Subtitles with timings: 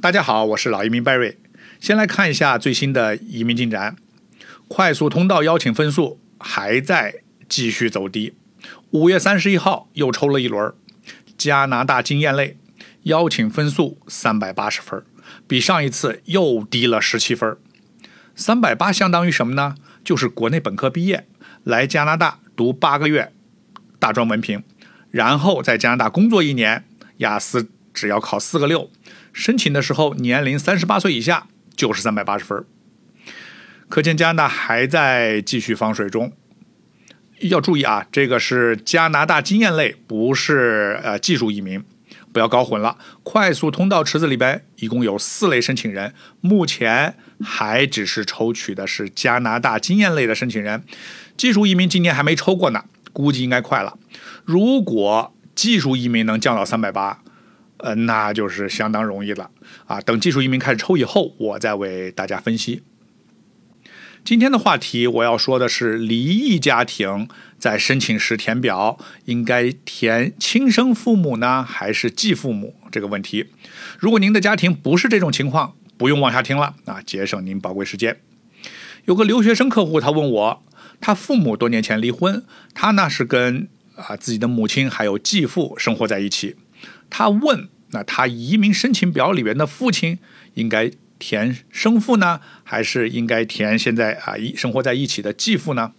[0.00, 1.36] 大家好，我是老移民 Barry。
[1.78, 3.96] 先来看一下最新的移民进展，
[4.66, 7.16] 快速通道邀请分数还在
[7.50, 8.32] 继续走低。
[8.92, 10.72] 五月三十一号又抽了一轮，
[11.36, 12.56] 加拿大经验类
[13.02, 15.04] 邀请分数三百八十分，
[15.46, 17.58] 比上一次又低了十七分。
[18.34, 19.74] 三百八相当于什么呢？
[20.02, 21.26] 就是国内本科毕业
[21.62, 23.30] 来加拿大读八个月
[23.98, 24.62] 大专文凭，
[25.10, 26.86] 然后在加拿大工作一年，
[27.18, 28.90] 雅思只要考四个六。
[29.32, 31.46] 申请的时候年龄三十八岁以下
[31.76, 32.64] 就是三百八十分，
[33.88, 36.32] 可见加拿大还在继续放水中。
[37.42, 41.82] 要注意啊，这个是加拿大经验类，不是呃技术移民，
[42.32, 42.98] 不要搞混了。
[43.22, 50.82] 快速通道池子里边一共有四类申请人，目前还只是抽取的是加拿大经验类的申请人，
[51.36, 53.96] 技术移民今年还没抽过呢，估计应该快了。
[54.44, 57.22] 如果技术移民能降到三百八。
[57.82, 59.50] 呃，那就是相当容易了
[59.86, 60.00] 啊！
[60.00, 62.82] 等技术移民开始抽以后，我再为大家分析。
[64.22, 67.26] 今天的话题我要说的是，离异家庭
[67.58, 73.46] 在申请时填表应该填亲生父母呢，还是继父母这个问题。
[73.98, 78.20] 如果您的家庭不是这种情况，不用往下听了啊，节省您宝贵时间。
[79.06, 80.62] 有个留学生客户，他问我，
[81.00, 82.44] 他父母多年前离婚，
[82.74, 86.56] 他呢是跟啊自己的母亲还有继父生活在一起。
[87.10, 90.18] 他问：“那他移民申请表里边的父亲
[90.54, 95.92] 应该填生父呢，还是应该填现在啊一生活在一起的继父呢？”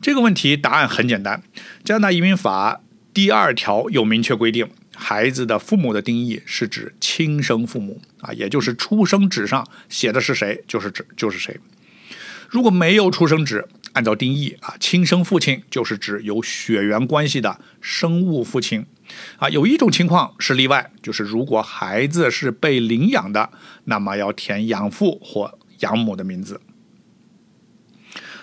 [0.00, 1.42] 这个问题答案很简单，
[1.82, 11.58] 加拿大移民法第二条有明确规定，孩子的父母的定义是指亲生父母啊，也就是出生纸上写的是谁就是指就是谁。
[12.48, 18.86] 如果没有出生纸，按照定义啊，亲生父亲就是指有血缘关系的生物父亲。
[19.38, 23.50] 啊，有一种情况是例外，就是如果孩子是被领养的，
[23.84, 26.60] 那么要填养父或养母的名字。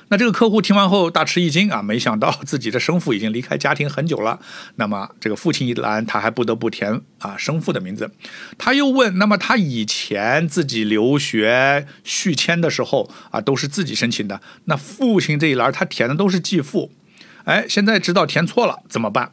[0.09, 4.39] 那这个客户听完后大吃一惊啊，没想到自己的生父已经离开家庭很久了。
[4.75, 8.11] 那么这个父亲一栏他还不得不填啊生父的名字。
[8.55, 16.91] 他又问，那么他以前自己留学续签的时候啊，都是自己申请的，那父亲这一栏他填的都是继父，
[17.45, 19.31] 哎，现在知道填错了怎么办？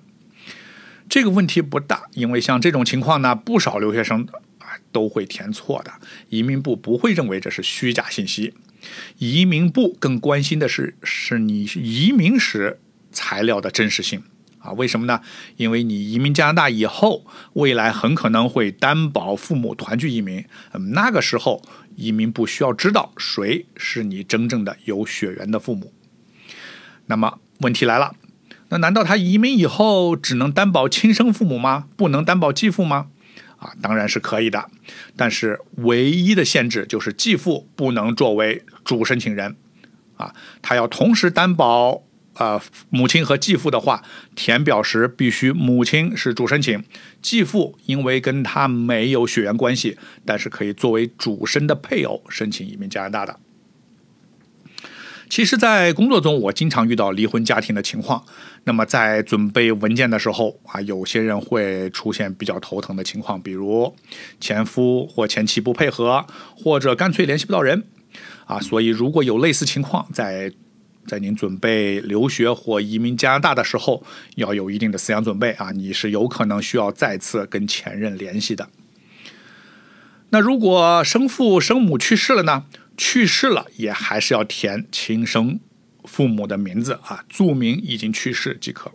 [1.12, 4.26] 这个问题不大，因为像这种情况呢，不少留学生
[4.60, 5.92] 啊都会填错的。
[6.30, 8.54] 移民部不会认为这是虚假信息，
[9.18, 12.80] 移民部更关心的是是你移民时
[13.10, 14.22] 材料的真实性
[14.58, 14.72] 啊。
[14.72, 15.20] 为什么呢？
[15.58, 20.42] 因为你移民加拿大以后，未来很可能会担保父母团聚移民，
[20.94, 21.62] 那个时候
[21.94, 25.92] 移民部需要知道谁是你真正的有血缘的父母。
[27.04, 28.16] 那么问题来了。
[28.72, 31.88] 那难道他移民以后只能担保亲生父母吗？
[31.94, 33.08] 不能担保继父吗？
[33.58, 34.70] 啊，当然是可以的，
[35.14, 39.56] 但是唯一的限制就是继父不能作为主申请人，
[40.16, 42.02] 啊，他要同时担保
[42.36, 44.02] 呃母亲和继父的话，
[44.34, 46.82] 填表时必须母亲是主申请，
[47.20, 53.38] 继父因为跟他没有血缘关系，但是可以作为主申的配偶申请移民加拿大的。
[55.32, 58.22] 其实，在工作中，我经常遇到离婚家庭的情况。
[58.64, 63.96] 那么，在准备文件的时候啊，有些人会出现比较头疼的情况，比如
[64.38, 67.84] 前夫或前妻不配合，或者干脆联系不到人
[68.44, 68.60] 啊。
[68.60, 70.52] 所以，如果有类似情况，在
[71.06, 74.04] 在您准备留学或移民加拿大的时候，
[74.34, 78.68] 要有一定的思想准备啊，你是有可能需要再次跟前任联系的。
[80.28, 82.64] 那如果生父生母去世了呢？
[82.96, 85.58] 去世了也还是要填亲生
[86.04, 88.92] 父母的名字啊，注明已经去世即可。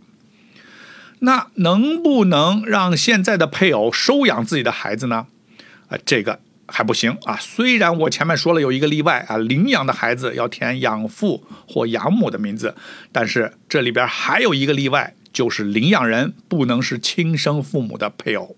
[1.20, 5.28] 那能不能让现在的配偶收养自己的孩子呢？
[5.88, 7.38] 啊，这个还不行啊。
[7.38, 12.76] 虽然我前面说了有一个例外啊，领养的孩子要填养父或养母的名字，
[13.12, 18.56] 但是这里边还有一个例外，就是领养人不能是亲生父母的配偶。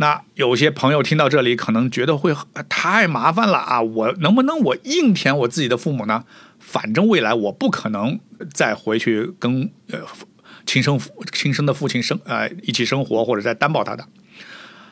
[0.00, 2.32] 那有些朋友听到这里，可能觉得会
[2.68, 3.82] 太麻烦了啊！
[3.82, 6.24] 我能不能我硬填我自己的父母呢？
[6.60, 8.20] 反正未来我不可能
[8.52, 9.98] 再回去跟呃
[10.64, 14.06] 亲生父亲生的父亲生呃一起生活或者再担保他的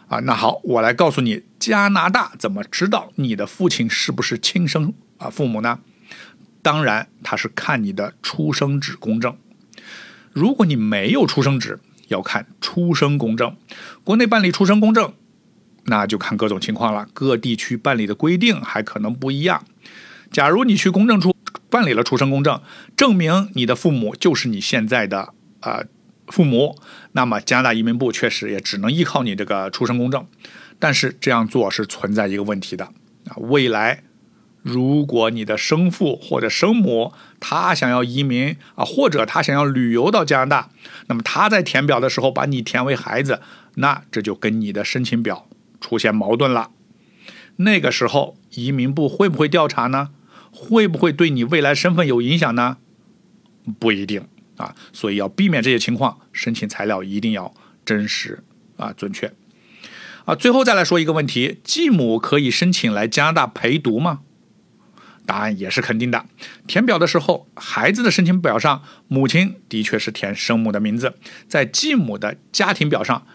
[0.09, 0.19] 啊。
[0.21, 5.79] 那好，我来告诉你，加拿大怎么知道你的父亲是不是亲生啊父母呢？
[6.63, 9.37] 当然，他是看你的出生纸公证。
[10.33, 13.57] 如果你没有出生纸，要看出生公证，
[14.05, 15.13] 国内办理出生公证，
[15.85, 17.09] 那就看各种情况了。
[17.13, 19.65] 各地区办理的规定还可能不一样。
[20.31, 21.35] 假如你去公证处
[21.71, 22.61] 办理了出生公证，
[22.97, 25.85] 证明你的父母就是你现在的呃
[26.29, 26.79] 父母，
[27.13, 30.27] 那么加拿大移民部确实也只能依靠你这个出生公证。
[30.79, 32.85] 但是这样做是存在一个问题的
[33.29, 34.03] 啊，未来
[34.67, 40.71] 如果你的生父或者生母他想要移民啊，或者他想要旅游到加拿大，
[41.07, 43.41] 那么他在填表的时候把你填为孩子，
[43.77, 45.47] 那这就跟你的申请表
[45.81, 46.71] 出现矛盾了。
[47.59, 50.11] 那个时候移民部会不会调查呢？
[50.51, 52.79] 会不会对你未来身份有影响呢？
[53.79, 54.27] 不一定
[54.57, 57.55] 啊，所以要避免这些情况，申请材料一定要
[57.85, 58.43] 真实
[58.77, 59.33] 啊准确
[60.25, 60.35] 啊。
[60.35, 64.23] 最后再来说一个问题：继母可以申请来加拿大陪读吗？
[65.27, 66.25] 答案也是肯定的。
[66.67, 71.15] 填表的时候，孩子的申请表上母亲的确是填生母的名字，
[71.49, 73.27] 在继母的家庭表上，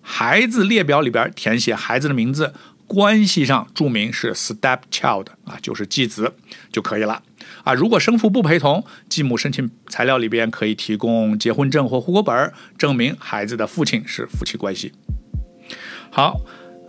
[0.00, 2.54] 孩子列表里边填写孩子的名字。
[2.86, 6.34] 关系上注明是 stepchild 啊，就是继子
[6.72, 7.22] 就可以了
[7.62, 7.72] 啊。
[7.72, 14.92] 如果生父不陪同，继母申请材料里边可以提供结婚证或户口本，证明孩子的父亲是夫妻关系。
[16.10, 16.40] 好，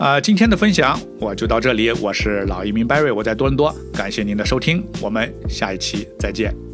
[0.02, 6.71] 啊，今天的分享我就到这里，我是老移民 Barry，我在多伦多，感谢您的收听，我们下一期再见。